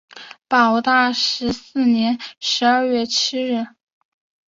[0.47, 3.67] 保大十四年十二月七日。